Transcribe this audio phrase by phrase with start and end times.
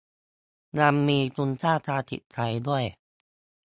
[0.79, 2.85] ยังมีคุณค่าทางจิตใจด้วย